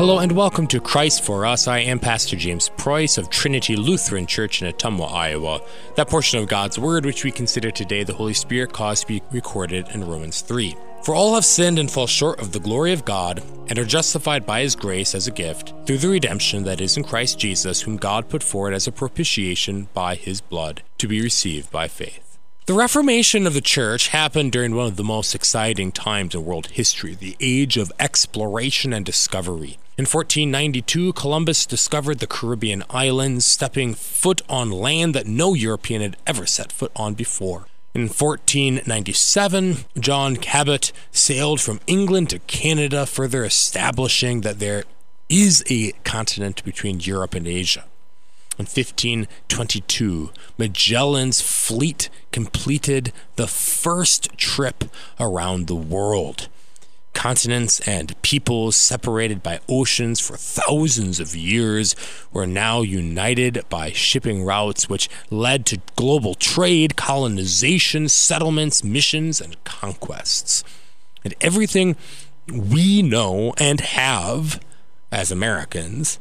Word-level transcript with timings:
Hello 0.00 0.20
and 0.20 0.32
welcome 0.32 0.66
to 0.68 0.80
Christ 0.80 1.22
for 1.24 1.44
Us. 1.44 1.68
I 1.68 1.80
am 1.80 1.98
Pastor 1.98 2.34
James 2.34 2.70
Preus 2.78 3.18
of 3.18 3.28
Trinity 3.28 3.76
Lutheran 3.76 4.24
Church 4.24 4.62
in 4.62 4.72
Ottumwa, 4.72 5.12
Iowa. 5.12 5.60
That 5.94 6.08
portion 6.08 6.40
of 6.40 6.48
God's 6.48 6.78
Word 6.78 7.04
which 7.04 7.22
we 7.22 7.30
consider 7.30 7.70
today 7.70 8.02
the 8.02 8.14
Holy 8.14 8.32
Spirit 8.32 8.72
caused 8.72 9.02
to 9.02 9.08
be 9.08 9.22
recorded 9.30 9.88
in 9.90 10.08
Romans 10.08 10.40
3. 10.40 10.74
For 11.02 11.14
all 11.14 11.34
have 11.34 11.44
sinned 11.44 11.78
and 11.78 11.90
fall 11.90 12.06
short 12.06 12.40
of 12.40 12.52
the 12.52 12.60
glory 12.60 12.94
of 12.94 13.04
God, 13.04 13.42
and 13.68 13.78
are 13.78 13.84
justified 13.84 14.46
by 14.46 14.62
his 14.62 14.74
grace 14.74 15.14
as 15.14 15.26
a 15.26 15.32
gift, 15.32 15.74
through 15.84 15.98
the 15.98 16.08
redemption 16.08 16.64
that 16.64 16.80
is 16.80 16.96
in 16.96 17.04
Christ 17.04 17.38
Jesus, 17.38 17.82
whom 17.82 17.98
God 17.98 18.30
put 18.30 18.42
forward 18.42 18.72
as 18.72 18.86
a 18.86 18.92
propitiation 18.92 19.88
by 19.92 20.14
his 20.14 20.40
blood, 20.40 20.82
to 20.96 21.08
be 21.08 21.20
received 21.20 21.70
by 21.70 21.88
faith. 21.88 22.29
The 22.70 22.76
Reformation 22.76 23.48
of 23.48 23.54
the 23.54 23.60
Church 23.60 24.10
happened 24.10 24.52
during 24.52 24.76
one 24.76 24.86
of 24.86 24.94
the 24.94 25.02
most 25.02 25.34
exciting 25.34 25.90
times 25.90 26.36
in 26.36 26.44
world 26.44 26.68
history, 26.68 27.16
the 27.16 27.36
age 27.40 27.76
of 27.76 27.90
exploration 27.98 28.92
and 28.92 29.04
discovery. 29.04 29.80
In 29.98 30.06
1492, 30.06 31.14
Columbus 31.14 31.66
discovered 31.66 32.20
the 32.20 32.28
Caribbean 32.28 32.84
islands, 32.88 33.44
stepping 33.44 33.94
foot 33.94 34.42
on 34.48 34.70
land 34.70 35.16
that 35.16 35.26
no 35.26 35.52
European 35.52 36.00
had 36.00 36.16
ever 36.28 36.46
set 36.46 36.70
foot 36.70 36.92
on 36.94 37.14
before. 37.14 37.66
In 37.92 38.02
1497, 38.02 39.78
John 39.98 40.36
Cabot 40.36 40.92
sailed 41.10 41.60
from 41.60 41.80
England 41.88 42.30
to 42.30 42.38
Canada, 42.38 43.04
further 43.04 43.44
establishing 43.44 44.42
that 44.42 44.60
there 44.60 44.84
is 45.28 45.64
a 45.68 45.90
continent 46.04 46.62
between 46.64 47.00
Europe 47.00 47.34
and 47.34 47.48
Asia. 47.48 47.86
In 48.60 48.66
1522, 48.66 50.32
Magellan's 50.58 51.40
fleet 51.40 52.10
completed 52.30 53.10
the 53.36 53.46
first 53.46 54.36
trip 54.36 54.84
around 55.18 55.66
the 55.66 55.74
world. 55.74 56.50
Continents 57.14 57.80
and 57.88 58.20
peoples 58.20 58.76
separated 58.76 59.42
by 59.42 59.60
oceans 59.66 60.20
for 60.20 60.36
thousands 60.36 61.20
of 61.20 61.34
years 61.34 61.96
were 62.34 62.46
now 62.46 62.82
united 62.82 63.64
by 63.70 63.92
shipping 63.92 64.44
routes, 64.44 64.90
which 64.90 65.08
led 65.30 65.64
to 65.64 65.80
global 65.96 66.34
trade, 66.34 66.96
colonization, 66.96 68.10
settlements, 68.10 68.84
missions, 68.84 69.40
and 69.40 69.56
conquests. 69.64 70.64
And 71.24 71.34
everything 71.40 71.96
we 72.46 73.00
know 73.00 73.54
and 73.56 73.80
have 73.80 74.60
as 75.10 75.32
Americans 75.32 76.18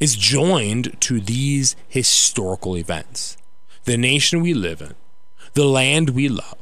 is 0.00 0.16
joined 0.16 1.00
to 1.00 1.20
these 1.20 1.76
historical 1.88 2.76
events. 2.76 3.36
The 3.84 3.96
nation 3.96 4.40
we 4.40 4.54
live 4.54 4.80
in, 4.80 4.94
the 5.54 5.64
land 5.64 6.10
we 6.10 6.28
love, 6.28 6.56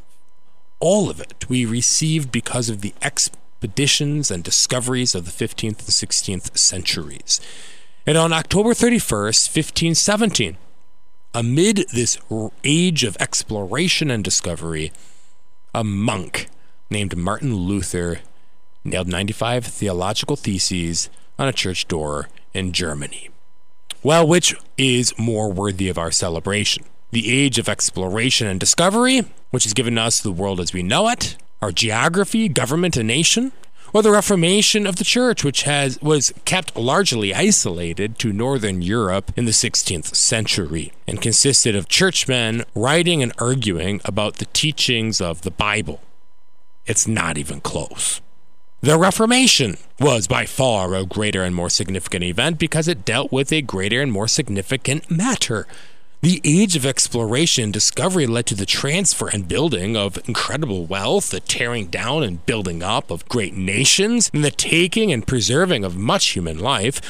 all 0.80 1.10
of 1.10 1.20
it 1.20 1.48
we 1.48 1.64
received 1.64 2.30
because 2.30 2.68
of 2.68 2.80
the 2.80 2.94
expeditions 3.02 4.30
and 4.30 4.44
discoveries 4.44 5.14
of 5.14 5.24
the 5.24 5.46
15th 5.46 5.64
and 5.64 5.76
16th 5.76 6.56
centuries. 6.56 7.40
And 8.06 8.16
on 8.16 8.32
October 8.32 8.70
31st, 8.70 9.48
1517, 9.54 10.56
amid 11.34 11.84
this 11.92 12.18
age 12.64 13.04
of 13.04 13.16
exploration 13.18 14.10
and 14.10 14.22
discovery, 14.22 14.92
a 15.74 15.82
monk 15.82 16.48
named 16.88 17.16
Martin 17.16 17.54
Luther 17.54 18.20
nailed 18.84 19.08
95 19.08 19.66
theological 19.66 20.36
theses 20.36 21.10
on 21.38 21.48
a 21.48 21.52
church 21.52 21.88
door 21.88 22.28
in 22.56 22.72
Germany. 22.72 23.28
Well, 24.02 24.26
which 24.26 24.54
is 24.78 25.16
more 25.18 25.52
worthy 25.52 25.88
of 25.88 25.98
our 25.98 26.10
celebration? 26.10 26.84
The 27.10 27.30
age 27.30 27.58
of 27.58 27.68
exploration 27.68 28.46
and 28.46 28.58
discovery, 28.58 29.22
which 29.50 29.64
has 29.64 29.74
given 29.74 29.98
us 29.98 30.20
the 30.20 30.32
world 30.32 30.58
as 30.60 30.72
we 30.72 30.82
know 30.82 31.08
it, 31.08 31.36
our 31.60 31.70
geography, 31.70 32.48
government, 32.48 32.96
and 32.96 33.08
nation, 33.08 33.52
or 33.92 34.02
the 34.02 34.10
Reformation 34.10 34.86
of 34.86 34.96
the 34.96 35.04
Church, 35.04 35.44
which 35.44 35.62
has 35.62 36.00
was 36.02 36.32
kept 36.44 36.76
largely 36.76 37.34
isolated 37.34 38.18
to 38.18 38.32
Northern 38.32 38.82
Europe 38.82 39.32
in 39.36 39.44
the 39.44 39.52
16th 39.52 40.14
century 40.14 40.92
and 41.06 41.22
consisted 41.22 41.76
of 41.76 41.88
churchmen 41.88 42.64
writing 42.74 43.22
and 43.22 43.32
arguing 43.38 44.00
about 44.04 44.36
the 44.36 44.46
teachings 44.46 45.20
of 45.20 45.42
the 45.42 45.50
Bible. 45.50 46.02
It's 46.84 47.06
not 47.06 47.38
even 47.38 47.60
close. 47.60 48.20
The 48.82 48.98
Reformation 48.98 49.78
was 49.98 50.26
by 50.28 50.44
far 50.44 50.94
a 50.94 51.06
greater 51.06 51.42
and 51.42 51.54
more 51.54 51.70
significant 51.70 52.22
event 52.24 52.58
because 52.58 52.88
it 52.88 53.06
dealt 53.06 53.32
with 53.32 53.50
a 53.50 53.62
greater 53.62 54.02
and 54.02 54.12
more 54.12 54.28
significant 54.28 55.10
matter. 55.10 55.66
The 56.20 56.42
age 56.44 56.76
of 56.76 56.84
exploration 56.84 57.64
and 57.64 57.72
discovery 57.72 58.26
led 58.26 58.44
to 58.46 58.54
the 58.54 58.66
transfer 58.66 59.28
and 59.28 59.48
building 59.48 59.96
of 59.96 60.18
incredible 60.28 60.84
wealth, 60.84 61.30
the 61.30 61.40
tearing 61.40 61.86
down 61.86 62.22
and 62.22 62.44
building 62.44 62.82
up 62.82 63.10
of 63.10 63.28
great 63.30 63.54
nations, 63.54 64.30
and 64.34 64.44
the 64.44 64.50
taking 64.50 65.10
and 65.10 65.26
preserving 65.26 65.82
of 65.82 65.96
much 65.96 66.32
human 66.32 66.58
life. 66.58 67.00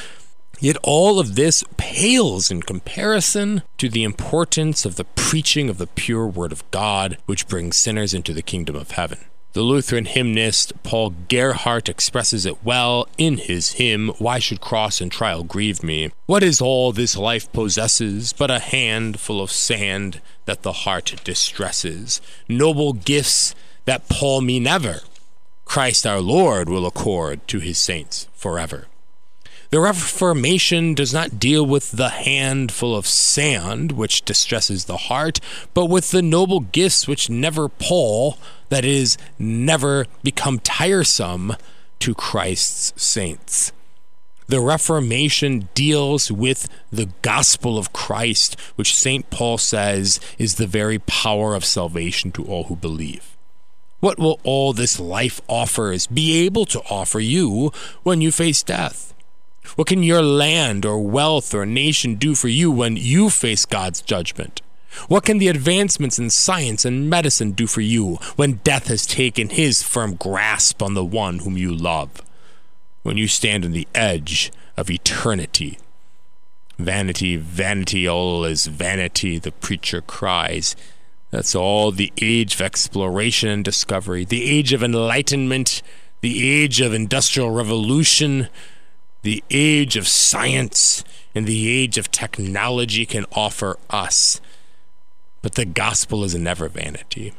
Yet 0.61 0.77
all 0.83 1.19
of 1.19 1.35
this 1.35 1.65
pales 1.75 2.49
in 2.49 2.63
comparison 2.63 3.61
to 3.77 3.89
the 3.89 4.03
importance 4.03 4.85
of 4.85 4.95
the 4.95 5.03
preaching 5.03 5.69
of 5.69 5.79
the 5.79 5.87
pure 5.87 6.27
Word 6.27 6.53
of 6.53 6.69
God, 6.71 7.17
which 7.25 7.47
brings 7.47 7.75
sinners 7.75 8.13
into 8.13 8.33
the 8.33 8.41
kingdom 8.41 8.77
of 8.77 8.91
heaven. 8.91 9.19
The 9.57 9.63
Lutheran 9.63 10.05
hymnist 10.05 10.71
Paul 10.83 11.15
Gerhardt 11.29 11.89
expresses 11.89 12.45
it 12.45 12.63
well 12.63 13.07
in 13.17 13.37
his 13.37 13.71
hymn, 13.71 14.09
Why 14.19 14.37
Should 14.37 14.61
Cross 14.61 15.01
and 15.01 15.11
Trial 15.11 15.43
Grieve 15.43 15.81
Me? 15.81 16.11
What 16.27 16.43
is 16.43 16.61
all 16.61 16.91
this 16.91 17.17
life 17.17 17.51
possesses 17.53 18.33
but 18.33 18.51
a 18.51 18.59
handful 18.59 19.41
of 19.41 19.49
sand 19.49 20.21
that 20.45 20.61
the 20.61 20.83
heart 20.83 21.15
distresses? 21.23 22.21
Noble 22.47 22.93
gifts 22.93 23.55
that 23.85 24.07
pall 24.07 24.41
me 24.41 24.59
never, 24.59 24.99
Christ 25.65 26.05
our 26.05 26.21
Lord 26.21 26.69
will 26.69 26.85
accord 26.85 27.47
to 27.47 27.57
his 27.57 27.79
saints 27.79 28.27
forever. 28.35 28.85
The 29.69 29.81
Reformation 29.81 30.93
does 30.93 31.13
not 31.13 31.39
deal 31.39 31.65
with 31.65 31.91
the 31.91 32.07
handful 32.07 32.95
of 32.95 33.05
sand 33.05 33.91
which 33.91 34.23
distresses 34.23 34.85
the 34.85 34.95
heart, 34.95 35.41
but 35.73 35.87
with 35.87 36.11
the 36.11 36.21
noble 36.21 36.61
gifts 36.61 37.05
which 37.05 37.29
never 37.29 37.67
pall, 37.67 38.37
that 38.69 38.85
is, 38.85 39.17
never 39.37 40.05
become 40.23 40.59
tiresome 40.59 41.53
to 41.99 42.15
Christ's 42.15 42.93
saints. 43.01 43.73
The 44.47 44.61
Reformation 44.61 45.67
deals 45.73 46.31
with 46.31 46.69
the 46.89 47.09
gospel 47.21 47.77
of 47.77 47.91
Christ, 47.91 48.57
which 48.77 48.95
St. 48.95 49.29
Paul 49.29 49.57
says 49.57 50.21
is 50.37 50.55
the 50.55 50.67
very 50.67 50.99
power 50.99 51.53
of 51.53 51.65
salvation 51.65 52.31
to 52.31 52.45
all 52.45 52.65
who 52.65 52.77
believe. 52.77 53.35
What 53.99 54.17
will 54.17 54.39
all 54.43 54.71
this 54.71 54.97
life 54.97 55.41
offers 55.49 56.07
be 56.07 56.45
able 56.45 56.65
to 56.67 56.79
offer 56.89 57.19
you 57.19 57.73
when 58.03 58.21
you 58.21 58.31
face 58.31 58.63
death? 58.63 59.13
What 59.75 59.87
can 59.87 60.03
your 60.03 60.21
land 60.21 60.85
or 60.85 60.99
wealth 60.99 61.53
or 61.53 61.65
nation 61.65 62.15
do 62.15 62.35
for 62.35 62.47
you 62.47 62.71
when 62.71 62.95
you 62.95 63.29
face 63.29 63.65
God's 63.65 64.01
judgment? 64.01 64.61
What 65.07 65.25
can 65.25 65.37
the 65.37 65.47
advancements 65.47 66.17
in 66.17 66.29
science 66.29 66.85
and 66.85 67.09
medicine 67.09 67.51
do 67.51 67.67
for 67.67 67.81
you 67.81 68.15
when 68.35 68.61
death 68.63 68.87
has 68.87 69.05
taken 69.05 69.49
his 69.49 69.83
firm 69.83 70.15
grasp 70.15 70.81
on 70.81 70.93
the 70.93 71.05
one 71.05 71.39
whom 71.39 71.57
you 71.57 71.73
love? 71.73 72.21
When 73.03 73.17
you 73.17 73.27
stand 73.27 73.63
on 73.63 73.71
the 73.71 73.87
edge 73.93 74.51
of 74.75 74.89
eternity. 74.89 75.77
Vanity, 76.77 77.35
vanity, 77.35 78.07
all 78.07 78.45
is 78.45 78.67
vanity, 78.67 79.39
the 79.39 79.51
preacher 79.51 80.01
cries. 80.01 80.75
That's 81.31 81.55
all 81.55 81.91
the 81.91 82.13
age 82.21 82.55
of 82.55 82.61
exploration 82.61 83.49
and 83.49 83.63
discovery, 83.65 84.23
the 84.23 84.45
age 84.45 84.73
of 84.73 84.83
enlightenment, 84.83 85.81
the 86.21 86.47
age 86.47 86.79
of 86.79 86.93
industrial 86.93 87.49
revolution, 87.51 88.47
the 89.21 89.43
age 89.49 89.97
of 89.97 90.07
science 90.07 91.03
and 91.33 91.45
the 91.45 91.69
age 91.69 91.97
of 91.97 92.11
technology 92.11 93.05
can 93.05 93.25
offer 93.31 93.77
us. 93.89 94.39
But 95.41 95.55
the 95.55 95.65
gospel 95.65 96.23
is 96.23 96.35
never 96.35 96.67
vanity. 96.67 97.33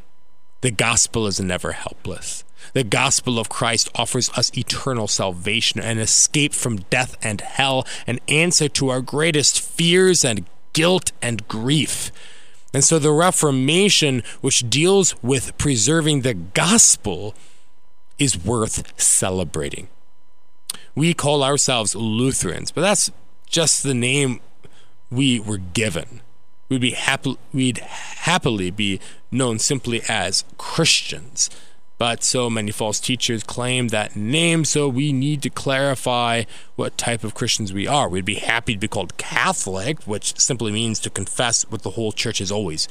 The 0.61 0.71
gospel 0.71 1.27
is 1.27 1.41
never 1.41 1.73
helpless. 1.73 2.45
The 2.73 2.85
gospel 2.85 3.39
of 3.39 3.49
Christ 3.49 3.89
offers 3.95 4.31
us 4.31 4.57
eternal 4.57 5.09
salvation, 5.09 5.81
an 5.81 5.99
escape 5.99 6.53
from 6.53 6.79
death 6.91 7.17
and 7.23 7.41
hell, 7.41 7.87
an 8.07 8.19
answer 8.29 8.69
to 8.71 8.89
our 8.89 9.01
greatest 9.01 9.61
fears 9.61 10.25
and 10.25 10.47
guilt 10.73 11.13
and 11.23 11.47
grief. 11.49 12.11
And 12.75 12.85
so 12.85 12.99
the 12.99 13.13
Reformation, 13.13 14.23
which 14.41 14.69
deals 14.69 15.15
with 15.23 15.57
preserving 15.59 16.21
the 16.23 16.35
gospel, 16.35 17.35
is 18.19 18.45
worth 18.45 19.01
celebrating 19.01 19.89
we 20.99 21.15
call 21.15 21.43
ourselves 21.43 21.95
Lutherans, 21.95 22.71
but 22.71 22.81
that's 22.81 23.11
just 23.47 23.83
the 23.83 23.95
name 23.95 24.41
we 25.11 25.41
were 25.41 25.59
given. 25.59 26.21
We'd 26.69 26.81
be 26.81 26.91
happy, 26.91 27.39
we'd 27.53 27.79
happily 27.79 28.71
be 28.71 29.01
known 29.31 29.59
simply 29.59 30.03
as 30.09 30.45
Christians. 30.59 31.49
But 31.97 32.23
so 32.23 32.49
many 32.49 32.71
false 32.71 33.01
teachers 33.01 33.43
claim 33.43 33.89
that 33.89 34.15
name, 34.15 34.65
so 34.65 34.89
we 34.89 35.13
need 35.13 35.43
to 35.43 35.51
clarify 35.51 36.45
what 36.77 36.97
type 36.97 37.25
of 37.25 37.35
Christians 37.35 37.73
we 37.73 37.89
are. 37.89 38.09
We'd 38.09 38.25
be 38.25 38.37
happy 38.37 38.75
to 38.75 38.79
be 38.79 38.87
called 38.87 39.17
Catholic, 39.17 40.05
which 40.05 40.39
simply 40.39 40.71
means 40.71 41.01
to 41.01 41.11
confess 41.11 41.65
what 41.69 41.83
the 41.83 41.91
whole 41.91 42.13
church 42.13 42.39
has 42.39 42.53
always 42.53 42.87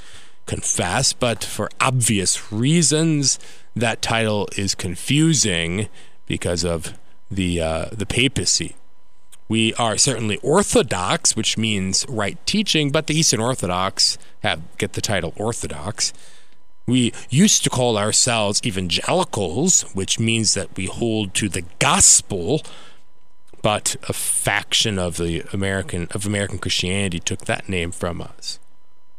confessed, 0.45 1.19
but 1.19 1.43
for 1.43 1.69
obvious 1.79 2.51
reasons, 2.51 3.39
that 3.75 4.01
title 4.01 4.49
is 4.57 4.75
confusing 4.75 5.87
because 6.25 6.65
of 6.65 6.97
the 7.29 7.61
uh, 7.61 7.85
the 7.91 8.05
papacy. 8.05 8.75
We 9.49 9.73
are 9.75 9.97
certainly 9.97 10.37
Orthodox, 10.37 11.35
which 11.35 11.57
means 11.57 12.05
right 12.09 12.37
teaching, 12.45 12.91
but 12.91 13.07
the 13.07 13.15
Eastern 13.15 13.39
Orthodox 13.39 14.17
have 14.43 14.61
get 14.77 14.93
the 14.93 15.01
title 15.01 15.33
Orthodox. 15.37 16.11
We 16.85 17.13
used 17.29 17.63
to 17.63 17.69
call 17.69 17.97
ourselves 17.97 18.61
evangelicals, 18.65 19.83
which 19.93 20.19
means 20.19 20.53
that 20.53 20.75
we 20.77 20.85
hold 20.85 21.33
to 21.35 21.49
the 21.49 21.63
gospel, 21.79 22.61
but 23.61 23.97
a 24.07 24.13
faction 24.13 24.97
of 24.97 25.17
the 25.17 25.43
American 25.53 26.07
of 26.11 26.25
American 26.25 26.59
Christianity 26.59 27.19
took 27.19 27.45
that 27.45 27.69
name 27.69 27.91
from 27.91 28.21
us. 28.21 28.59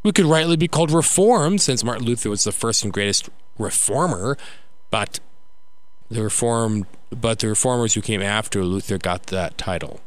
We 0.02 0.12
could 0.12 0.26
rightly 0.26 0.56
be 0.56 0.68
called 0.68 0.90
Reformed, 0.90 1.60
since 1.60 1.82
Martin 1.82 2.06
Luther 2.06 2.30
was 2.30 2.44
the 2.44 2.52
first 2.52 2.84
and 2.84 2.92
greatest 2.92 3.28
reformer, 3.58 4.36
but 4.90 5.20
the 6.08 6.22
reformed 6.22 6.86
but 7.10 7.38
the 7.38 7.48
reformers 7.48 7.94
who 7.94 8.00
came 8.00 8.22
after 8.22 8.64
Luther 8.64 8.98
got 8.98 9.24
that 9.24 9.58
title. 9.58 10.00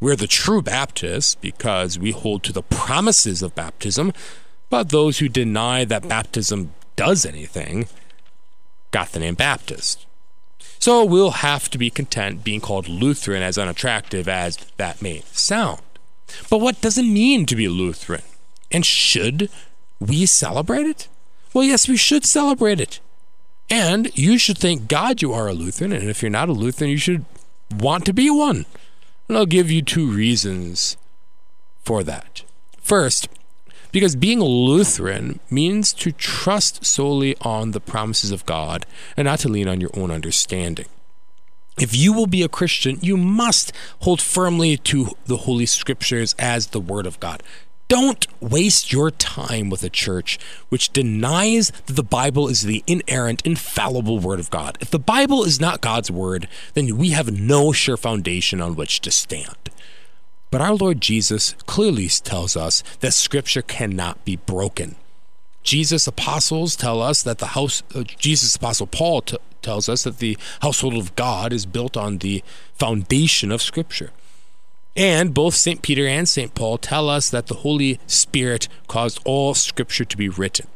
We're 0.00 0.16
the 0.16 0.26
true 0.26 0.62
Baptists 0.62 1.34
because 1.34 1.98
we 1.98 2.10
hold 2.10 2.42
to 2.44 2.52
the 2.52 2.62
promises 2.62 3.42
of 3.42 3.54
baptism, 3.54 4.12
but 4.70 4.88
those 4.88 5.18
who 5.18 5.28
deny 5.28 5.84
that 5.84 6.08
baptism 6.08 6.72
does 6.96 7.26
anything 7.26 7.86
got 8.90 9.12
the 9.12 9.20
name 9.20 9.34
Baptist. 9.34 10.06
So 10.78 11.04
we'll 11.04 11.32
have 11.32 11.68
to 11.70 11.78
be 11.78 11.90
content 11.90 12.42
being 12.42 12.60
called 12.60 12.88
Lutheran, 12.88 13.42
as 13.42 13.58
unattractive 13.58 14.26
as 14.26 14.56
that 14.78 15.02
may 15.02 15.22
sound. 15.32 15.82
But 16.48 16.62
what 16.62 16.80
does 16.80 16.96
it 16.96 17.02
mean 17.02 17.44
to 17.46 17.56
be 17.56 17.68
Lutheran? 17.68 18.22
And 18.70 18.86
should 18.86 19.50
we 19.98 20.24
celebrate 20.24 20.86
it? 20.86 21.08
Well, 21.52 21.64
yes, 21.64 21.88
we 21.88 21.96
should 21.96 22.24
celebrate 22.24 22.80
it. 22.80 23.00
And 23.70 24.10
you 24.18 24.36
should 24.36 24.58
thank 24.58 24.88
God 24.88 25.22
you 25.22 25.32
are 25.32 25.46
a 25.46 25.54
Lutheran. 25.54 25.92
And 25.92 26.10
if 26.10 26.22
you're 26.22 26.30
not 26.30 26.48
a 26.48 26.52
Lutheran, 26.52 26.90
you 26.90 26.96
should 26.96 27.24
want 27.70 28.04
to 28.06 28.12
be 28.12 28.28
one. 28.28 28.66
And 29.28 29.38
I'll 29.38 29.46
give 29.46 29.70
you 29.70 29.80
two 29.80 30.10
reasons 30.10 30.96
for 31.84 32.02
that. 32.02 32.42
First, 32.80 33.28
because 33.92 34.16
being 34.16 34.40
a 34.40 34.44
Lutheran 34.44 35.38
means 35.50 35.92
to 35.94 36.12
trust 36.12 36.84
solely 36.84 37.36
on 37.40 37.70
the 37.70 37.80
promises 37.80 38.32
of 38.32 38.46
God 38.46 38.86
and 39.16 39.26
not 39.26 39.38
to 39.40 39.48
lean 39.48 39.68
on 39.68 39.80
your 39.80 39.90
own 39.94 40.10
understanding. 40.10 40.86
If 41.78 41.96
you 41.96 42.12
will 42.12 42.26
be 42.26 42.42
a 42.42 42.48
Christian, 42.48 42.98
you 43.00 43.16
must 43.16 43.72
hold 44.00 44.20
firmly 44.20 44.76
to 44.78 45.12
the 45.26 45.38
Holy 45.38 45.66
Scriptures 45.66 46.34
as 46.38 46.68
the 46.68 46.80
Word 46.80 47.06
of 47.06 47.18
God. 47.20 47.42
Don't 47.90 48.28
waste 48.40 48.92
your 48.92 49.10
time 49.10 49.68
with 49.68 49.82
a 49.82 49.90
church 49.90 50.38
which 50.68 50.92
denies 50.92 51.72
that 51.86 51.96
the 51.96 52.04
Bible 52.04 52.46
is 52.46 52.62
the 52.62 52.84
inerrant, 52.86 53.44
infallible 53.44 54.20
Word 54.20 54.38
of 54.38 54.48
God. 54.48 54.78
If 54.80 54.92
the 54.92 55.00
Bible 55.00 55.42
is 55.42 55.60
not 55.60 55.80
God's 55.80 56.08
Word, 56.08 56.46
then 56.74 56.96
we 56.96 57.10
have 57.10 57.32
no 57.32 57.72
sure 57.72 57.96
foundation 57.96 58.60
on 58.60 58.76
which 58.76 59.00
to 59.00 59.10
stand. 59.10 59.70
But 60.52 60.60
our 60.60 60.76
Lord 60.76 61.00
Jesus 61.00 61.56
clearly 61.66 62.06
tells 62.06 62.56
us 62.56 62.84
that 63.00 63.12
Scripture 63.12 63.60
cannot 63.60 64.24
be 64.24 64.36
broken. 64.36 64.94
Jesus' 65.64 66.06
apostles 66.06 66.76
tell 66.76 67.02
us 67.02 67.24
that 67.24 67.38
the 67.38 67.58
house, 67.58 67.82
uh, 67.92 68.04
Jesus' 68.04 68.54
apostle 68.54 68.86
Paul 68.86 69.22
t- 69.22 69.36
tells 69.62 69.88
us 69.88 70.04
that 70.04 70.18
the 70.18 70.38
household 70.62 70.94
of 70.94 71.16
God 71.16 71.52
is 71.52 71.66
built 71.66 71.96
on 71.96 72.18
the 72.18 72.44
foundation 72.72 73.50
of 73.50 73.60
Scripture. 73.60 74.12
And 74.96 75.32
both 75.32 75.54
St. 75.54 75.82
Peter 75.82 76.06
and 76.06 76.28
St. 76.28 76.54
Paul 76.54 76.78
tell 76.78 77.08
us 77.08 77.30
that 77.30 77.46
the 77.46 77.56
Holy 77.56 78.00
Spirit 78.06 78.68
caused 78.88 79.20
all 79.24 79.54
Scripture 79.54 80.04
to 80.04 80.16
be 80.16 80.28
written. 80.28 80.66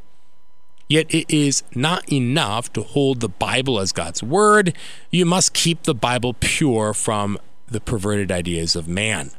Yet 0.88 1.12
it 1.12 1.32
is 1.34 1.62
not 1.74 2.10
enough 2.12 2.72
to 2.74 2.82
hold 2.82 3.20
the 3.20 3.28
Bible 3.28 3.80
as 3.80 3.92
God's 3.92 4.22
Word. 4.22 4.76
You 5.10 5.24
must 5.24 5.54
keep 5.54 5.82
the 5.82 5.94
Bible 5.94 6.34
pure 6.34 6.92
from 6.92 7.38
the 7.66 7.80
perverted 7.80 8.30
ideas 8.30 8.76
of 8.76 8.86
man. 8.86 9.30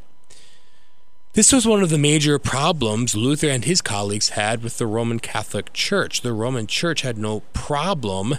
This 1.34 1.52
was 1.52 1.68
one 1.68 1.84
of 1.84 1.90
the 1.90 1.98
major 1.98 2.40
problems 2.40 3.16
Luther 3.16 3.50
and 3.50 3.66
his 3.66 3.82
colleagues 3.82 4.30
had 4.30 4.64
with 4.64 4.78
the 4.78 4.88
Roman 4.88 5.20
Catholic 5.20 5.74
Church. 5.74 6.22
The 6.22 6.34
Roman 6.34 6.66
Church 6.66 7.02
had 7.02 7.18
no 7.18 7.42
problem 7.54 8.36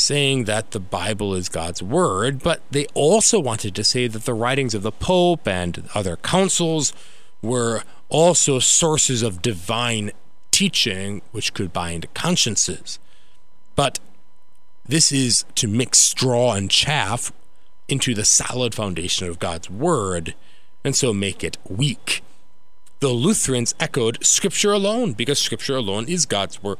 saying 0.00 0.44
that 0.44 0.72
the 0.72 0.80
Bible 0.80 1.34
is 1.34 1.48
God's 1.48 1.82
word, 1.82 2.42
but 2.42 2.62
they 2.70 2.86
also 2.94 3.38
wanted 3.38 3.74
to 3.74 3.84
say 3.84 4.06
that 4.06 4.24
the 4.24 4.34
writings 4.34 4.74
of 4.74 4.82
the 4.82 4.92
Pope 4.92 5.46
and 5.46 5.88
other 5.94 6.16
councils 6.16 6.92
were 7.42 7.82
also 8.08 8.58
sources 8.58 9.22
of 9.22 9.42
divine 9.42 10.10
teaching 10.50 11.22
which 11.32 11.54
could 11.54 11.72
bind 11.72 12.12
consciences. 12.14 12.98
But 13.76 13.98
this 14.84 15.12
is 15.12 15.44
to 15.54 15.68
mix 15.68 15.98
straw 15.98 16.52
and 16.52 16.70
chaff 16.70 17.32
into 17.88 18.14
the 18.14 18.24
solid 18.24 18.74
foundation 18.74 19.28
of 19.28 19.38
God's 19.38 19.70
word 19.70 20.34
and 20.84 20.96
so 20.96 21.12
make 21.12 21.44
it 21.44 21.58
weak. 21.68 22.22
The 23.00 23.08
Lutherans 23.08 23.74
echoed 23.80 24.24
Scripture 24.24 24.72
alone 24.72 25.12
because 25.12 25.38
Scripture 25.38 25.76
alone 25.76 26.08
is 26.08 26.26
God's 26.26 26.62
work. 26.62 26.78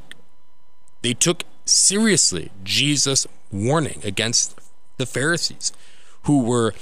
They 1.01 1.13
took 1.13 1.43
seriously 1.65 2.51
Jesus' 2.63 3.27
warning 3.51 4.01
against 4.03 4.59
the 4.97 5.05
Pharisees 5.05 5.73
who 6.23 6.43
were 6.43 6.73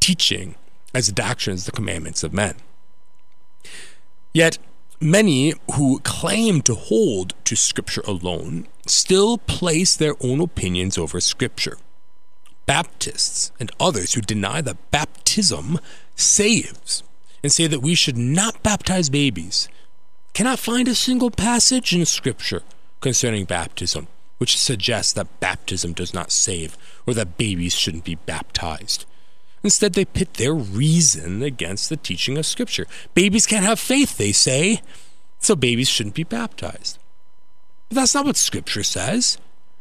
teaching 0.00 0.54
as 0.94 1.12
doctrines 1.12 1.64
the 1.64 1.72
commandments 1.72 2.22
of 2.22 2.32
men. 2.32 2.56
Yet, 4.32 4.58
many 5.00 5.54
who 5.74 6.00
claim 6.00 6.62
to 6.62 6.74
hold 6.74 7.34
to 7.44 7.56
Scripture 7.56 8.02
alone 8.06 8.66
still 8.86 9.38
place 9.38 9.96
their 9.96 10.14
own 10.20 10.40
opinions 10.40 10.96
over 10.96 11.20
Scripture. 11.20 11.78
Baptists 12.66 13.52
and 13.60 13.70
others 13.78 14.14
who 14.14 14.20
deny 14.20 14.60
that 14.60 14.90
baptism 14.90 15.78
saves 16.14 17.02
and 17.42 17.52
say 17.52 17.66
that 17.66 17.82
we 17.82 17.94
should 17.94 18.16
not 18.16 18.62
baptize 18.62 19.08
babies 19.08 19.68
cannot 20.34 20.58
find 20.58 20.88
a 20.88 20.94
single 20.94 21.30
passage 21.30 21.94
in 21.94 22.04
Scripture 22.04 22.62
concerning 23.00 23.44
baptism 23.44 24.08
which 24.38 24.58
suggests 24.58 25.12
that 25.12 25.40
baptism 25.40 25.92
does 25.92 26.12
not 26.12 26.30
save 26.30 26.76
or 27.06 27.14
that 27.14 27.38
babies 27.38 27.74
shouldn't 27.74 28.04
be 28.04 28.14
baptized. 28.14 29.04
Instead, 29.62 29.94
they 29.94 30.04
pit 30.04 30.34
their 30.34 30.54
reason 30.54 31.42
against 31.42 31.88
the 31.88 31.96
teaching 31.96 32.38
of 32.38 32.46
Scripture. 32.46 32.86
Babies 33.14 33.46
can't 33.46 33.64
have 33.64 33.80
faith, 33.80 34.16
they 34.16 34.32
say, 34.32 34.80
so 35.38 35.56
babies 35.56 35.88
shouldn't 35.88 36.14
be 36.14 36.24
baptized. 36.24 36.98
But 37.88 37.96
that's 37.96 38.14
not 38.14 38.26
what 38.26 38.36
Scripture 38.36 38.82
says. 38.82 39.38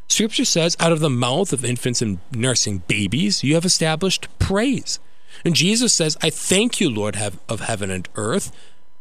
Scripture 0.08 0.46
says, 0.46 0.78
out 0.80 0.92
of 0.92 1.00
the 1.00 1.10
mouth 1.10 1.52
of 1.52 1.66
infants 1.66 2.02
and 2.02 2.20
nursing 2.32 2.84
babies, 2.88 3.44
you 3.44 3.56
have 3.56 3.66
established 3.66 4.28
praise. 4.40 5.00
And 5.44 5.56
Jesus 5.56 5.94
says, 5.94 6.18
I 6.22 6.30
thank 6.30 6.80
you, 6.80 6.90
Lord 6.90 7.18
of 7.50 7.60
heaven 7.62 7.92
and 7.92 8.08
earth, 8.16 8.52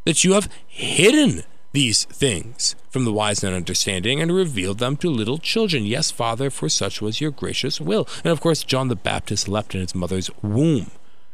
that 0.04 0.25
you 0.25 0.32
have 0.32 0.50
hidden 0.66 1.44
these 1.74 2.04
things 2.04 2.76
from 2.88 3.04
the 3.04 3.12
wise 3.12 3.42
and 3.42 3.54
understanding 3.54 4.20
and 4.20 4.32
revealed 4.32 4.78
them 4.78 4.96
to 4.96 5.10
little 5.10 5.38
children. 5.38 5.84
Yes, 5.84 6.12
Father, 6.12 6.48
for 6.48 6.68
such 6.68 7.02
was 7.02 7.20
your 7.20 7.32
gracious 7.32 7.80
will. 7.80 8.08
And 8.22 8.30
of 8.32 8.40
course, 8.40 8.62
John 8.62 8.86
the 8.86 8.96
Baptist 8.96 9.48
leapt 9.48 9.74
in 9.74 9.80
his 9.80 9.94
mother's 9.94 10.30
womb 10.40 10.92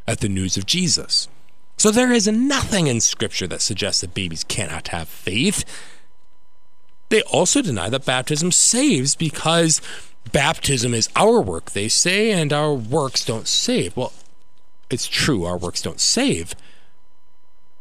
at 0.08 0.20
the 0.20 0.30
news 0.30 0.56
of 0.56 0.64
Jesus. 0.64 1.28
So 1.76 1.90
there 1.90 2.10
is 2.10 2.26
nothing 2.26 2.86
in 2.86 3.00
Scripture 3.00 3.46
that 3.48 3.60
suggests 3.60 4.00
that 4.00 4.14
babies 4.14 4.42
cannot 4.42 4.88
have 4.88 5.08
faith. 5.08 5.62
They 7.10 7.20
also 7.22 7.60
deny 7.60 7.90
that 7.90 8.06
baptism 8.06 8.50
saves 8.50 9.14
because 9.14 9.82
baptism 10.32 10.94
is 10.94 11.10
our 11.16 11.42
work, 11.42 11.72
they 11.72 11.88
say, 11.88 12.32
and 12.32 12.50
our 12.50 12.72
works 12.72 13.26
don't 13.26 13.46
save. 13.46 13.94
Well, 13.94 14.14
it's 14.88 15.06
true, 15.06 15.44
our 15.44 15.58
works 15.58 15.82
don't 15.82 16.00
save. 16.00 16.54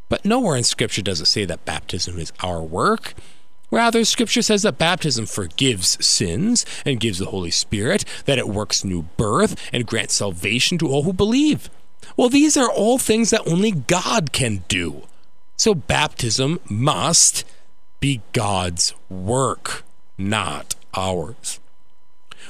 But 0.09 0.25
nowhere 0.25 0.57
in 0.57 0.63
Scripture 0.63 1.03
does 1.03 1.21
it 1.21 1.27
say 1.27 1.45
that 1.45 1.65
baptism 1.65 2.19
is 2.19 2.33
our 2.41 2.61
work. 2.61 3.13
Rather, 3.71 4.03
Scripture 4.03 4.41
says 4.41 4.63
that 4.63 4.79
baptism 4.79 5.27
forgives 5.27 6.03
sins 6.03 6.65
and 6.83 6.99
gives 6.99 7.19
the 7.19 7.27
Holy 7.27 7.51
Spirit, 7.51 8.03
that 8.25 8.39
it 8.39 8.49
works 8.49 8.83
new 8.83 9.03
birth 9.15 9.69
and 9.71 9.85
grants 9.85 10.15
salvation 10.15 10.79
to 10.79 10.87
all 10.87 11.03
who 11.03 11.13
believe. 11.13 11.69
Well, 12.17 12.29
these 12.29 12.57
are 12.57 12.71
all 12.71 12.97
things 12.97 13.29
that 13.29 13.47
only 13.47 13.71
God 13.71 14.31
can 14.33 14.63
do. 14.67 15.03
So, 15.55 15.75
baptism 15.75 16.59
must 16.67 17.43
be 17.99 18.21
God's 18.33 18.95
work, 19.09 19.83
not 20.17 20.75
ours. 20.95 21.59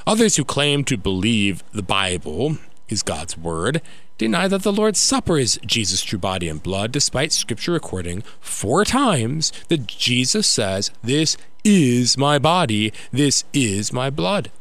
Others 0.07 0.37
who 0.37 0.45
claim 0.45 0.85
to 0.85 0.97
believe 0.97 1.63
the 1.73 1.83
Bible 1.83 2.57
is 2.87 3.03
God's 3.03 3.37
word 3.37 3.81
deny 4.19 4.49
that 4.49 4.63
the 4.63 4.73
Lord's 4.73 4.99
Supper 4.99 5.39
is 5.39 5.59
Jesus' 5.65 6.03
true 6.03 6.19
body 6.19 6.49
and 6.49 6.61
blood, 6.61 6.91
despite 6.91 7.31
Scripture 7.31 7.71
recording 7.71 8.21
four 8.41 8.83
times 8.85 9.51
that 9.69 9.88
Jesus 9.88 10.45
says, 10.45 10.91
This 11.01 11.38
is 11.63 12.17
my 12.17 12.38
body, 12.38 12.93
this 13.11 13.45
is 13.53 13.91
my 13.91 14.09
blood. 14.11 14.51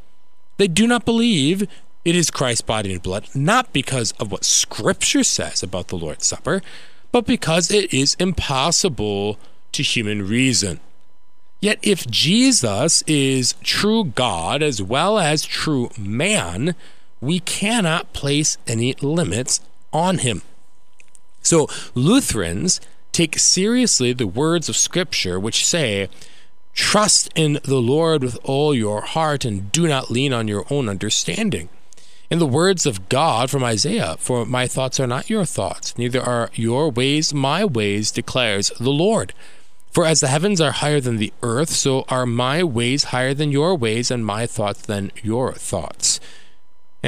They 0.56 0.68
do 0.68 0.86
not 0.86 1.04
believe 1.04 1.68
it 2.04 2.14
is 2.14 2.30
Christ's 2.30 2.62
body 2.62 2.92
and 2.92 3.02
blood, 3.02 3.26
not 3.34 3.72
because 3.72 4.12
of 4.12 4.30
what 4.30 4.44
Scripture 4.44 5.24
says 5.24 5.62
about 5.62 5.88
the 5.88 5.98
Lord's 5.98 6.26
Supper, 6.26 6.62
but 7.10 7.26
because 7.26 7.70
it 7.70 7.92
is 7.92 8.16
impossible 8.20 9.38
to 9.72 9.82
human 9.82 10.26
reason. 10.26 10.78
Yet, 11.60 11.80
if 11.82 12.06
Jesus 12.06 13.02
is 13.08 13.56
true 13.64 14.04
God 14.04 14.62
as 14.62 14.80
well 14.80 15.18
as 15.18 15.44
true 15.44 15.90
man, 15.98 16.76
we 17.20 17.40
cannot 17.40 18.12
place 18.12 18.58
any 18.66 18.94
limits 18.94 19.60
on 19.92 20.18
him. 20.18 20.42
So 21.42 21.68
Lutherans 21.94 22.80
take 23.12 23.38
seriously 23.38 24.12
the 24.12 24.26
words 24.26 24.68
of 24.68 24.76
Scripture 24.76 25.40
which 25.40 25.66
say, 25.66 26.08
Trust 26.74 27.28
in 27.34 27.58
the 27.64 27.80
Lord 27.80 28.22
with 28.22 28.38
all 28.44 28.74
your 28.74 29.00
heart 29.00 29.44
and 29.44 29.72
do 29.72 29.88
not 29.88 30.10
lean 30.10 30.32
on 30.32 30.46
your 30.46 30.64
own 30.70 30.88
understanding. 30.88 31.68
In 32.30 32.38
the 32.38 32.46
words 32.46 32.84
of 32.86 33.08
God 33.08 33.50
from 33.50 33.64
Isaiah, 33.64 34.16
for 34.18 34.44
my 34.44 34.66
thoughts 34.66 35.00
are 35.00 35.06
not 35.06 35.30
your 35.30 35.46
thoughts, 35.46 35.96
neither 35.96 36.22
are 36.22 36.50
your 36.54 36.90
ways 36.90 37.32
my 37.32 37.64
ways, 37.64 38.10
declares 38.10 38.70
the 38.78 38.90
Lord. 38.90 39.32
For 39.90 40.04
as 40.04 40.20
the 40.20 40.28
heavens 40.28 40.60
are 40.60 40.72
higher 40.72 41.00
than 41.00 41.16
the 41.16 41.32
earth, 41.42 41.70
so 41.70 42.04
are 42.08 42.26
my 42.26 42.62
ways 42.62 43.04
higher 43.04 43.32
than 43.32 43.50
your 43.50 43.74
ways, 43.74 44.10
and 44.10 44.24
my 44.24 44.46
thoughts 44.46 44.82
than 44.82 45.10
your 45.22 45.54
thoughts. 45.54 46.20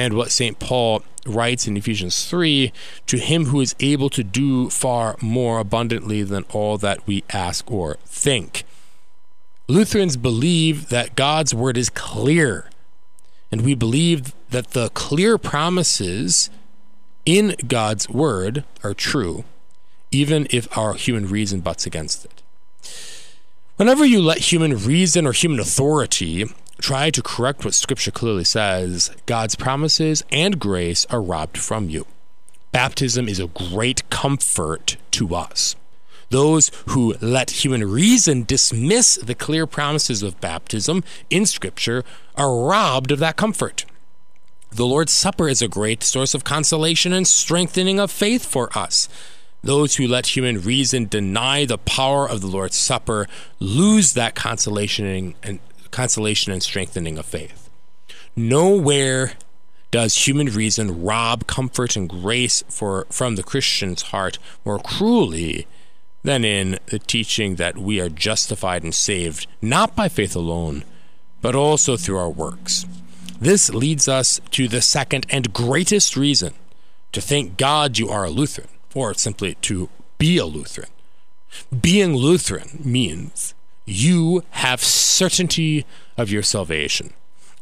And 0.01 0.15
what 0.15 0.31
St. 0.31 0.57
Paul 0.57 1.03
writes 1.27 1.67
in 1.67 1.77
Ephesians 1.77 2.25
3 2.27 2.73
to 3.05 3.17
him 3.19 3.45
who 3.45 3.61
is 3.61 3.75
able 3.79 4.09
to 4.09 4.23
do 4.23 4.67
far 4.71 5.15
more 5.21 5.59
abundantly 5.59 6.23
than 6.23 6.43
all 6.49 6.79
that 6.79 7.05
we 7.05 7.23
ask 7.29 7.69
or 7.69 7.99
think. 8.03 8.63
Lutherans 9.67 10.17
believe 10.17 10.89
that 10.89 11.15
God's 11.15 11.53
word 11.53 11.77
is 11.77 11.91
clear, 11.91 12.67
and 13.51 13.61
we 13.61 13.75
believe 13.75 14.33
that 14.49 14.71
the 14.71 14.89
clear 14.95 15.37
promises 15.37 16.49
in 17.23 17.55
God's 17.67 18.09
word 18.09 18.63
are 18.83 18.95
true, 18.95 19.43
even 20.09 20.47
if 20.49 20.75
our 20.75 20.95
human 20.95 21.29
reason 21.29 21.59
butts 21.59 21.85
against 21.85 22.25
it. 22.25 22.41
Whenever 23.75 24.03
you 24.03 24.19
let 24.19 24.51
human 24.51 24.83
reason 24.83 25.27
or 25.27 25.31
human 25.31 25.59
authority 25.59 26.47
try 26.81 27.09
to 27.09 27.21
correct 27.21 27.63
what 27.63 27.73
Scripture 27.73 28.11
clearly 28.11 28.43
says, 28.43 29.11
God's 29.25 29.55
promises 29.55 30.23
and 30.31 30.59
grace 30.59 31.05
are 31.09 31.21
robbed 31.21 31.57
from 31.57 31.89
you. 31.89 32.05
Baptism 32.71 33.27
is 33.27 33.39
a 33.39 33.47
great 33.47 34.09
comfort 34.09 34.97
to 35.11 35.35
us. 35.35 35.75
Those 36.29 36.71
who 36.87 37.15
let 37.19 37.65
human 37.65 37.83
reason 37.83 38.45
dismiss 38.45 39.15
the 39.15 39.35
clear 39.35 39.67
promises 39.67 40.23
of 40.23 40.39
baptism 40.39 41.03
in 41.29 41.45
Scripture 41.45 42.03
are 42.35 42.65
robbed 42.65 43.11
of 43.11 43.19
that 43.19 43.35
comfort. 43.35 43.85
The 44.71 44.85
Lord's 44.85 45.11
Supper 45.11 45.49
is 45.49 45.61
a 45.61 45.67
great 45.67 46.01
source 46.01 46.33
of 46.33 46.45
consolation 46.45 47.11
and 47.11 47.27
strengthening 47.27 47.99
of 47.99 48.09
faith 48.09 48.45
for 48.45 48.75
us. 48.77 49.09
Those 49.61 49.97
who 49.97 50.07
let 50.07 50.35
human 50.35 50.61
reason 50.61 51.07
deny 51.07 51.65
the 51.65 51.77
power 51.77 52.27
of 52.27 52.39
the 52.39 52.47
Lord's 52.47 52.77
Supper 52.77 53.27
lose 53.59 54.13
that 54.13 54.33
consolation 54.33 55.35
and, 55.43 55.59
consolation 55.91 56.51
and 56.51 56.63
strengthening 56.63 57.17
of 57.17 57.25
faith. 57.25 57.69
Nowhere 58.35 59.33
does 59.91 60.25
human 60.25 60.47
reason 60.47 61.03
rob 61.03 61.47
comfort 61.47 61.95
and 61.95 62.09
grace 62.09 62.63
for, 62.69 63.05
from 63.09 63.35
the 63.35 63.43
Christian's 63.43 64.03
heart 64.03 64.39
more 64.63 64.79
cruelly 64.79 65.67
than 66.23 66.45
in 66.45 66.79
the 66.87 66.99
teaching 66.99 67.55
that 67.55 67.77
we 67.77 67.99
are 67.99 68.09
justified 68.09 68.83
and 68.83 68.95
saved 68.95 69.47
not 69.61 69.95
by 69.95 70.07
faith 70.07 70.35
alone, 70.35 70.83
but 71.41 71.55
also 71.55 71.97
through 71.97 72.17
our 72.17 72.29
works. 72.29 72.85
This 73.39 73.73
leads 73.73 74.07
us 74.07 74.39
to 74.51 74.67
the 74.67 74.81
second 74.81 75.25
and 75.29 75.51
greatest 75.51 76.15
reason 76.15 76.53
to 77.11 77.19
thank 77.19 77.57
God 77.57 77.97
you 77.97 78.07
are 78.07 78.23
a 78.23 78.29
Lutheran, 78.29 78.69
or 78.93 79.13
simply 79.13 79.55
to 79.63 79.89
be 80.17 80.37
a 80.37 80.45
Lutheran. 80.45 80.89
Being 81.81 82.15
Lutheran 82.15 82.79
means 82.83 83.53
you 83.91 84.43
have 84.51 84.81
certainty 84.81 85.85
of 86.17 86.31
your 86.31 86.43
salvation. 86.43 87.13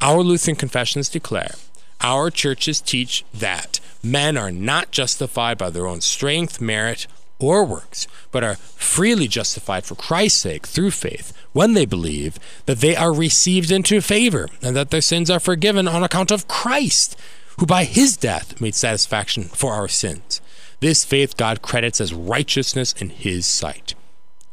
Our 0.02 0.22
Lutheran 0.22 0.56
confessions 0.56 1.10
declare 1.10 1.56
our 2.02 2.32
churches 2.32 2.80
teach 2.80 3.26
that 3.34 3.80
men 4.02 4.38
are 4.38 4.52
not 4.52 4.92
justified 4.92 5.58
by 5.58 5.70
their 5.70 5.86
own 5.88 6.00
strength, 6.00 6.62
merit, 6.62 7.08
or 7.40 7.66
works, 7.66 8.08
but 8.32 8.44
are 8.44 8.56
freely 8.56 9.28
justified 9.28 9.86
for 9.86 9.96
Christ's 9.96 10.42
sake 10.42 10.66
through 10.66 10.92
faith 10.92 11.34
when 11.52 11.74
they 11.74 11.86
believe 11.86 12.38
that 12.66 12.80
they 12.80 12.96
are 12.96 13.14
received 13.14 13.72
into 13.72 14.02
favor 14.02 14.48
and 14.62 14.76
that 14.76 14.92
their 14.92 15.02
sins 15.02 15.30
are 15.30 15.40
forgiven 15.40 15.88
on 15.88 16.04
account 16.04 16.32
of 16.32 16.48
Christ, 16.48 17.18
who 17.58 17.66
by 17.66 17.84
his 17.84 18.16
death 18.16 18.60
made 18.62 18.76
satisfaction 18.76 19.46
for 19.46 19.74
our 19.74 19.88
sins. 19.88 20.42
This 20.80 21.04
faith 21.04 21.36
God 21.36 21.62
credits 21.62 22.00
as 22.00 22.14
righteousness 22.14 22.94
in 22.94 23.10
his 23.10 23.46
sight. 23.46 23.96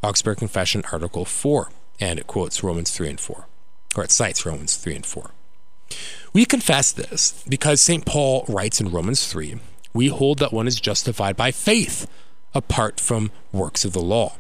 Augsburg 0.03 0.39
Confession, 0.39 0.83
Article 0.93 1.25
4, 1.25 1.71
and 2.01 2.19
it 2.19 2.27
quotes 2.27 2.63
Romans 2.63 2.91
3 2.91 3.11
and 3.11 3.21
4, 3.21 3.47
or 3.97 4.05
it 4.05 4.11
cites 4.11 4.47
Romans 4.47 4.77
3 4.77 4.97
and 4.97 5.07
4. 5.07 5.31
We 6.33 6.45
confess 6.45 6.93
this 6.93 7.43
because 7.49 7.81
St. 7.81 8.05
Paul 8.05 8.45
writes 8.49 8.81
in 8.81 8.91
Romans 8.91 9.27
3 9.27 9.59
we 9.97 10.09
hold 10.09 10.39
that 10.41 10.53
one 10.53 10.69
is 10.69 10.79
justified 10.79 11.37
by 11.37 11.51
faith 11.51 12.07
apart 12.55 13.01
from 13.01 13.31
works 13.51 13.85
of 13.85 13.95
the 13.95 14.03
law. 14.03 14.37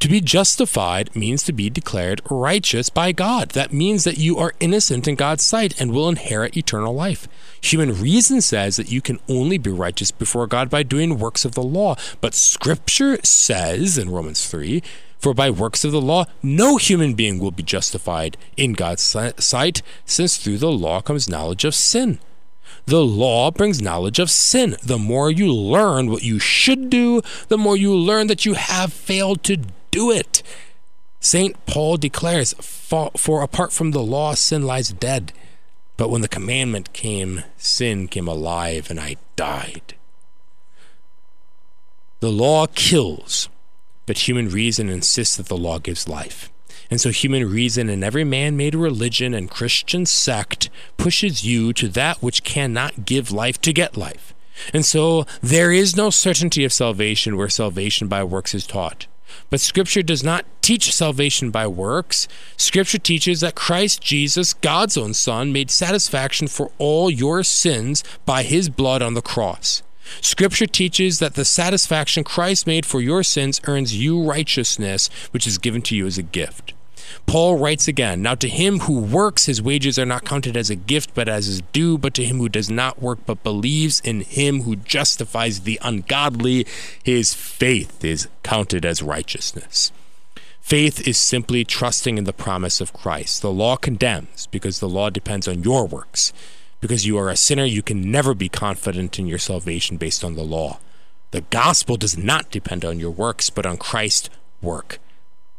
To 0.00 0.08
be 0.08 0.20
justified 0.20 1.14
means 1.16 1.42
to 1.44 1.52
be 1.52 1.70
declared 1.70 2.20
righteous 2.30 2.90
by 2.90 3.12
God. 3.12 3.50
That 3.50 3.72
means 3.72 4.04
that 4.04 4.18
you 4.18 4.38
are 4.38 4.52
innocent 4.60 5.08
in 5.08 5.14
God's 5.14 5.44
sight 5.44 5.80
and 5.80 5.92
will 5.92 6.08
inherit 6.08 6.56
eternal 6.56 6.94
life. 6.94 7.26
Human 7.62 7.98
reason 7.98 8.42
says 8.42 8.76
that 8.76 8.92
you 8.92 9.00
can 9.00 9.18
only 9.28 9.56
be 9.56 9.70
righteous 9.70 10.10
before 10.10 10.46
God 10.46 10.68
by 10.68 10.82
doing 10.82 11.18
works 11.18 11.44
of 11.44 11.54
the 11.54 11.62
law. 11.62 11.96
But 12.20 12.34
Scripture 12.34 13.18
says 13.24 13.96
in 13.96 14.10
Romans 14.10 14.46
3 14.46 14.82
For 15.18 15.32
by 15.32 15.48
works 15.48 15.84
of 15.84 15.92
the 15.92 16.02
law, 16.02 16.26
no 16.42 16.76
human 16.76 17.14
being 17.14 17.38
will 17.38 17.50
be 17.50 17.62
justified 17.62 18.36
in 18.58 18.74
God's 18.74 19.02
sight, 19.02 19.82
since 20.04 20.36
through 20.36 20.58
the 20.58 20.70
law 20.70 21.00
comes 21.00 21.30
knowledge 21.30 21.64
of 21.64 21.74
sin. 21.74 22.18
The 22.86 23.04
law 23.04 23.50
brings 23.50 23.80
knowledge 23.80 24.18
of 24.18 24.30
sin. 24.30 24.76
The 24.82 24.98
more 24.98 25.30
you 25.30 25.50
learn 25.52 26.10
what 26.10 26.22
you 26.22 26.38
should 26.38 26.90
do, 26.90 27.22
the 27.48 27.56
more 27.56 27.76
you 27.76 27.94
learn 27.94 28.26
that 28.26 28.44
you 28.44 28.54
have 28.54 28.92
failed 28.92 29.42
to 29.44 29.58
do 29.94 30.10
it. 30.10 30.42
St. 31.20 31.54
Paul 31.66 31.96
declares, 31.98 32.52
for, 32.54 33.42
apart 33.42 33.72
from 33.72 33.92
the 33.92 34.02
law, 34.02 34.34
sin 34.34 34.66
lies 34.66 34.90
dead. 34.90 35.32
But 35.96 36.10
when 36.10 36.20
the 36.20 36.28
commandment 36.28 36.92
came, 36.92 37.44
sin 37.56 38.08
came 38.08 38.26
alive 38.26 38.90
and 38.90 38.98
I 38.98 39.16
died. 39.36 39.94
The 42.18 42.32
law 42.32 42.66
kills, 42.74 43.48
but 44.04 44.26
human 44.26 44.48
reason 44.48 44.88
insists 44.88 45.36
that 45.36 45.46
the 45.46 45.56
law 45.56 45.78
gives 45.78 46.08
life. 46.08 46.50
And 46.90 47.00
so 47.00 47.10
human 47.10 47.48
reason 47.48 47.88
and 47.88 48.02
every 48.02 48.24
man 48.24 48.56
made 48.56 48.74
religion 48.74 49.32
and 49.32 49.48
Christian 49.48 50.06
sect 50.06 50.70
pushes 50.96 51.44
you 51.44 51.72
to 51.74 51.88
that 51.90 52.20
which 52.20 52.42
cannot 52.42 53.04
give 53.04 53.30
life 53.30 53.60
to 53.62 53.72
get 53.72 53.96
life. 53.96 54.34
And 54.72 54.84
so 54.84 55.24
there 55.40 55.70
is 55.70 55.96
no 55.96 56.10
certainty 56.10 56.64
of 56.64 56.72
salvation 56.72 57.36
where 57.36 57.48
salvation 57.48 58.08
by 58.08 58.24
works 58.24 58.54
is 58.54 58.66
taught. 58.66 59.06
But 59.50 59.60
Scripture 59.60 60.02
does 60.02 60.22
not 60.22 60.44
teach 60.62 60.92
salvation 60.92 61.50
by 61.50 61.66
works. 61.66 62.28
Scripture 62.56 62.98
teaches 62.98 63.40
that 63.40 63.54
Christ 63.54 64.02
Jesus, 64.02 64.52
God's 64.52 64.96
own 64.96 65.14
Son, 65.14 65.52
made 65.52 65.70
satisfaction 65.70 66.48
for 66.48 66.70
all 66.78 67.10
your 67.10 67.42
sins 67.42 68.02
by 68.24 68.42
his 68.42 68.68
blood 68.68 69.02
on 69.02 69.14
the 69.14 69.22
cross. 69.22 69.82
Scripture 70.20 70.66
teaches 70.66 71.18
that 71.18 71.34
the 71.34 71.44
satisfaction 71.44 72.24
Christ 72.24 72.66
made 72.66 72.84
for 72.84 73.00
your 73.00 73.22
sins 73.22 73.60
earns 73.64 73.96
you 73.96 74.22
righteousness, 74.22 75.08
which 75.30 75.46
is 75.46 75.58
given 75.58 75.82
to 75.82 75.96
you 75.96 76.06
as 76.06 76.18
a 76.18 76.22
gift. 76.22 76.73
Paul 77.26 77.58
writes 77.58 77.88
again 77.88 78.22
Now 78.22 78.34
to 78.36 78.48
him 78.48 78.80
who 78.80 79.00
works, 79.00 79.46
his 79.46 79.62
wages 79.62 79.98
are 79.98 80.06
not 80.06 80.24
counted 80.24 80.56
as 80.56 80.70
a 80.70 80.76
gift, 80.76 81.14
but 81.14 81.28
as 81.28 81.46
his 81.46 81.60
due. 81.72 81.98
But 81.98 82.14
to 82.14 82.24
him 82.24 82.38
who 82.38 82.48
does 82.48 82.70
not 82.70 83.02
work, 83.02 83.20
but 83.26 83.42
believes 83.42 84.00
in 84.00 84.20
him 84.20 84.62
who 84.62 84.76
justifies 84.76 85.60
the 85.60 85.78
ungodly, 85.82 86.66
his 87.02 87.34
faith 87.34 88.04
is 88.04 88.28
counted 88.42 88.84
as 88.84 89.02
righteousness. 89.02 89.92
Faith 90.60 91.06
is 91.06 91.18
simply 91.18 91.62
trusting 91.62 92.16
in 92.16 92.24
the 92.24 92.32
promise 92.32 92.80
of 92.80 92.94
Christ. 92.94 93.42
The 93.42 93.52
law 93.52 93.76
condemns 93.76 94.46
because 94.46 94.80
the 94.80 94.88
law 94.88 95.10
depends 95.10 95.46
on 95.46 95.62
your 95.62 95.86
works. 95.86 96.32
Because 96.80 97.06
you 97.06 97.18
are 97.18 97.28
a 97.28 97.36
sinner, 97.36 97.64
you 97.64 97.82
can 97.82 98.10
never 98.10 98.34
be 98.34 98.48
confident 98.48 99.18
in 99.18 99.26
your 99.26 99.38
salvation 99.38 99.98
based 99.98 100.24
on 100.24 100.36
the 100.36 100.42
law. 100.42 100.78
The 101.32 101.42
gospel 101.42 101.96
does 101.96 102.16
not 102.16 102.50
depend 102.50 102.84
on 102.84 103.00
your 103.00 103.10
works, 103.10 103.50
but 103.50 103.66
on 103.66 103.76
Christ's 103.76 104.30
work. 104.62 104.98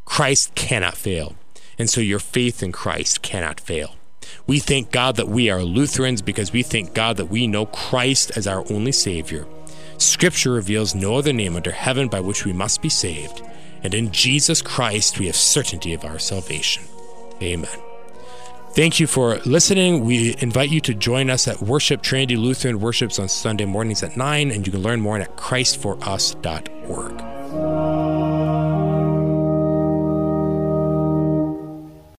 Christ 0.05 0.55
cannot 0.55 0.95
fail, 0.95 1.35
and 1.77 1.89
so 1.89 1.99
your 1.99 2.19
faith 2.19 2.63
in 2.63 2.71
Christ 2.71 3.21
cannot 3.21 3.59
fail. 3.59 3.95
We 4.47 4.59
thank 4.59 4.91
God 4.91 5.17
that 5.17 5.27
we 5.27 5.49
are 5.49 5.63
Lutherans 5.63 6.21
because 6.21 6.53
we 6.53 6.63
thank 6.63 6.93
God 6.93 7.17
that 7.17 7.25
we 7.25 7.47
know 7.47 7.65
Christ 7.65 8.31
as 8.35 8.47
our 8.47 8.63
only 8.71 8.91
Savior. 8.91 9.45
Scripture 9.97 10.51
reveals 10.51 10.95
no 10.95 11.15
other 11.15 11.33
name 11.33 11.55
under 11.55 11.71
heaven 11.71 12.07
by 12.07 12.19
which 12.19 12.45
we 12.45 12.53
must 12.53 12.81
be 12.81 12.89
saved, 12.89 13.41
and 13.83 13.93
in 13.93 14.11
Jesus 14.11 14.61
Christ 14.61 15.19
we 15.19 15.27
have 15.27 15.35
certainty 15.35 15.93
of 15.93 16.05
our 16.05 16.19
salvation. 16.19 16.83
Amen. 17.41 17.79
Thank 18.75 18.99
you 18.99 19.07
for 19.07 19.37
listening. 19.45 20.03
We 20.03 20.35
invite 20.39 20.69
you 20.69 20.81
to 20.81 20.93
join 20.93 21.29
us 21.29 21.47
at 21.47 21.61
Worship 21.61 22.01
Trinity 22.01 22.35
Lutheran 22.35 22.81
Worships 22.81 23.19
on 23.19 23.29
Sunday 23.29 23.63
mornings 23.63 24.03
at 24.03 24.17
9, 24.17 24.51
and 24.51 24.67
you 24.67 24.73
can 24.73 24.81
learn 24.81 24.99
more 24.99 25.17
at 25.17 25.37
christforus.org. 25.37 28.04